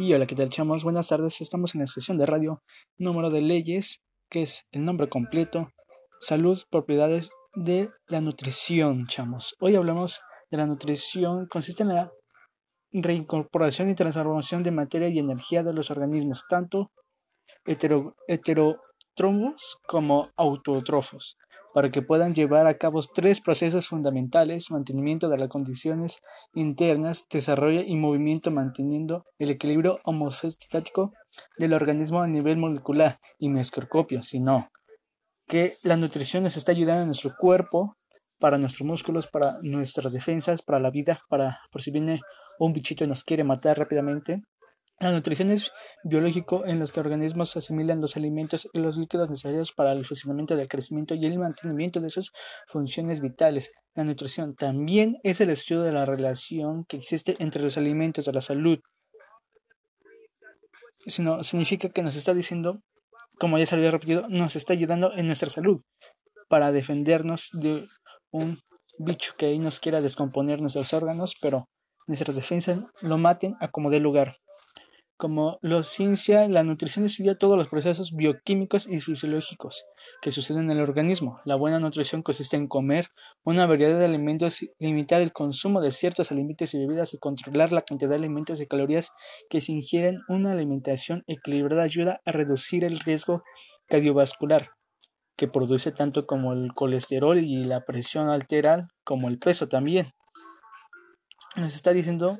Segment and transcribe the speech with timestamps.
[0.00, 0.84] Y hola, ¿qué tal, chamos?
[0.84, 1.40] Buenas tardes.
[1.40, 2.62] Estamos en la sesión de radio
[2.98, 5.72] número de leyes, que es el nombre completo,
[6.20, 9.56] salud, propiedades de la nutrición, chamos.
[9.58, 10.20] Hoy hablamos
[10.52, 11.48] de la nutrición.
[11.48, 12.12] Consiste en la
[12.92, 16.92] reincorporación y transformación de materia y energía de los organismos, tanto
[17.66, 18.14] hetero,
[19.88, 21.36] como autotrofos
[21.78, 26.18] para que puedan llevar a cabo tres procesos fundamentales, mantenimiento de las condiciones
[26.52, 31.12] internas, desarrollo y movimiento manteniendo el equilibrio homostático
[31.56, 34.70] del organismo a nivel molecular y microscopio, sino
[35.46, 37.94] que la nutrición nos está ayudando a nuestro cuerpo,
[38.40, 42.22] para nuestros músculos, para nuestras defensas, para la vida, para por si viene
[42.58, 44.42] un bichito y nos quiere matar rápidamente,
[45.00, 49.72] la nutrición es biológico en los que organismos asimilan los alimentos y los líquidos necesarios
[49.72, 52.32] para el funcionamiento del crecimiento y el mantenimiento de sus
[52.66, 53.70] funciones vitales.
[53.94, 58.32] La nutrición también es el estudio de la relación que existe entre los alimentos y
[58.32, 58.80] la salud.
[61.06, 62.80] Sino significa que nos está diciendo,
[63.38, 65.80] como ya se había repetido, nos está ayudando en nuestra salud
[66.48, 67.86] para defendernos de
[68.32, 68.58] un
[68.98, 71.68] bicho que ahí nos quiera descomponer nuestros órganos, pero
[72.08, 74.38] nuestras defensas lo maten a como dé lugar.
[75.18, 79.84] Como la ciencia, la nutrición estudia todos los procesos bioquímicos y fisiológicos
[80.22, 81.40] que suceden en el organismo.
[81.44, 83.10] La buena nutrición consiste en comer
[83.42, 87.82] una variedad de alimentos, limitar el consumo de ciertos alimentos y bebidas y controlar la
[87.82, 89.10] cantidad de alimentos y calorías
[89.50, 90.20] que se ingieren.
[90.28, 93.42] Una alimentación equilibrada ayuda a reducir el riesgo
[93.88, 94.70] cardiovascular
[95.34, 100.14] que produce tanto como el colesterol y la presión arterial como el peso también.
[101.56, 102.38] Nos está diciendo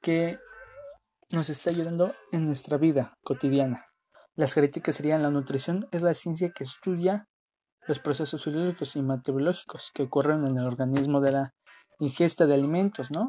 [0.00, 0.38] que
[1.30, 3.86] nos está ayudando en nuestra vida cotidiana.
[4.34, 7.28] Las críticas serían la nutrición es la ciencia que estudia
[7.86, 11.54] los procesos fisiológicos y metabológicos que ocurren en el organismo de la
[11.98, 13.28] ingesta de alimentos, ¿no?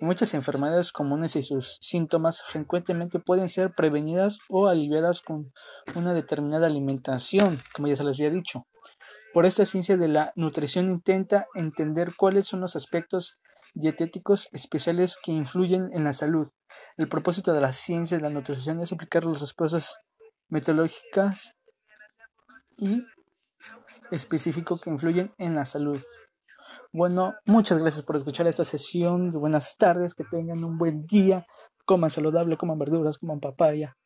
[0.00, 5.52] muchas enfermedades comunes y sus síntomas frecuentemente pueden ser prevenidas o aliviadas con
[5.94, 8.66] una determinada alimentación, como ya se les había dicho.
[9.32, 13.38] Por esta ciencia de la nutrición intenta entender cuáles son los aspectos
[13.74, 16.48] dietéticos especiales que influyen en la salud.
[16.96, 19.96] El propósito de la ciencia de la nutrición es aplicar las respuestas
[20.48, 21.52] metodológicas
[22.76, 23.04] y
[24.10, 26.00] específicos que influyen en la salud.
[26.92, 29.30] Bueno, muchas gracias por escuchar esta sesión.
[29.32, 31.46] Buenas tardes, que tengan un buen día.
[31.84, 33.96] Coman saludable, coman verduras, coman papaya,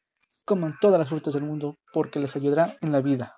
[0.44, 3.32] coman todas las frutas del mundo porque les ayudará en la vida.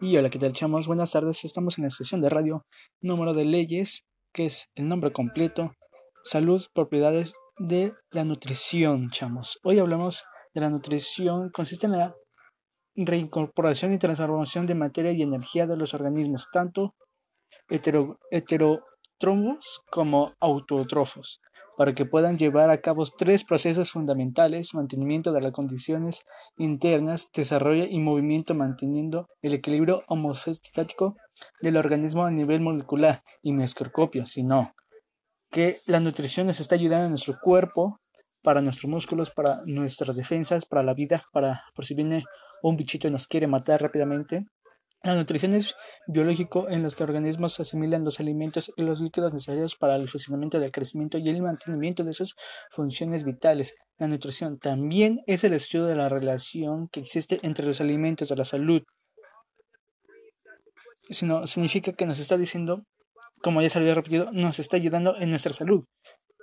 [0.00, 0.86] Y hola, ¿qué tal, chamos?
[0.86, 1.44] Buenas tardes.
[1.44, 2.66] Estamos en la sesión de radio
[3.00, 5.72] número de leyes, que es el nombre completo,
[6.24, 9.58] salud, propiedades de la nutrición, chamos.
[9.62, 11.50] Hoy hablamos de la nutrición.
[11.50, 12.14] Consiste en la
[12.94, 16.94] reincorporación y transformación de materia y energía de los organismos, tanto
[17.68, 18.18] hetero,
[19.90, 21.40] como autotrofos
[21.76, 26.22] para que puedan llevar a cabo tres procesos fundamentales, mantenimiento de las condiciones
[26.56, 31.16] internas, desarrollo y movimiento manteniendo el equilibrio homostático
[31.60, 34.74] del organismo a nivel molecular y microscopio, sino
[35.50, 37.98] que la nutrición nos está ayudando a nuestro cuerpo,
[38.42, 42.24] para nuestros músculos, para nuestras defensas, para la vida, para por si viene
[42.62, 44.46] un bichito y nos quiere matar rápidamente,
[45.04, 45.74] la nutrición es
[46.06, 50.60] biológico en los que organismos asimilan los alimentos y los líquidos necesarios para el funcionamiento
[50.60, 52.36] del crecimiento y el mantenimiento de sus
[52.70, 53.74] funciones vitales.
[53.98, 58.36] La nutrición también es el estudio de la relación que existe entre los alimentos y
[58.36, 58.82] la salud.
[61.10, 62.84] Sino significa que nos está diciendo,
[63.42, 65.84] como ya se había repetido, nos está ayudando en nuestra salud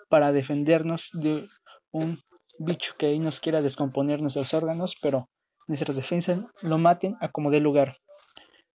[0.10, 1.48] para defendernos de
[1.92, 2.20] un
[2.60, 5.30] bicho que ahí nos quiera descomponer nuestros órganos, pero
[5.68, 7.98] nuestras defensas lo maten a como dé lugar.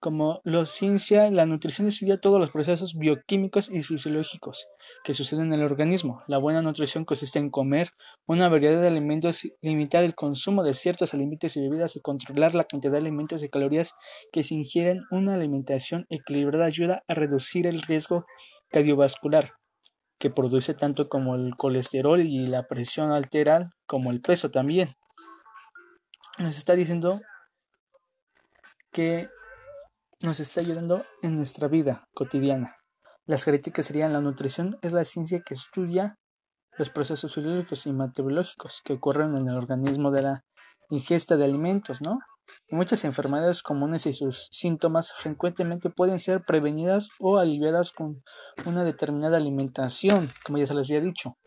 [0.01, 4.67] Como la ciencia, la nutrición estudia todos los procesos bioquímicos y fisiológicos
[5.03, 6.23] que suceden en el organismo.
[6.25, 7.91] La buena nutrición consiste en comer
[8.25, 12.63] una variedad de alimentos, limitar el consumo de ciertos alimentos y bebidas y controlar la
[12.63, 13.94] cantidad de alimentos y calorías
[14.31, 15.03] que se ingieren.
[15.12, 18.25] Una alimentación equilibrada ayuda a reducir el riesgo
[18.72, 19.53] cardiovascular
[20.18, 24.95] que produce tanto como el colesterol y la presión arterial como el peso también.
[26.39, 27.21] Nos está diciendo
[28.92, 29.30] que
[30.21, 32.77] nos está ayudando en nuestra vida cotidiana.
[33.25, 36.18] Las críticas serían la nutrición es la ciencia que estudia
[36.77, 40.45] los procesos fisiológicos y metabológicos que ocurren en el organismo de la
[40.89, 42.19] ingesta de alimentos, ¿no?
[42.69, 48.23] muchas enfermedades comunes y sus síntomas frecuentemente pueden ser prevenidas o aliviadas con
[48.65, 51.38] una determinada alimentación, como ya se les había dicho.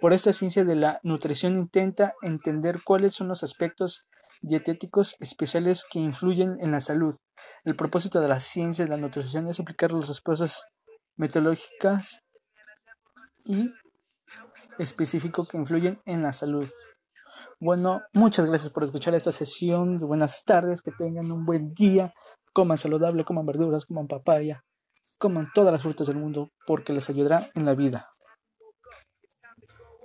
[0.00, 4.06] Por esta ciencia de la nutrición intenta entender cuáles son los aspectos
[4.42, 7.16] dietéticos especiales que influyen en la salud.
[7.64, 10.64] El propósito de la ciencia de la nutrición es aplicar las respuestas
[11.16, 12.20] metodológicas
[13.44, 13.72] y
[14.78, 16.68] específico que influyen en la salud.
[17.60, 19.98] Bueno, muchas gracias por escuchar esta sesión.
[19.98, 22.14] Buenas tardes, que tengan un buen día.
[22.52, 24.64] Coman saludable, coman verduras, coman papaya,
[25.18, 28.06] coman todas las frutas del mundo porque les ayudará en la vida.